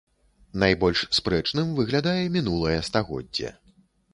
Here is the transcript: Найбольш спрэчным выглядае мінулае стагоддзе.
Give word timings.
Найбольш 0.63 1.03
спрэчным 1.17 1.67
выглядае 1.81 2.23
мінулае 2.39 2.77
стагоддзе. 2.89 3.57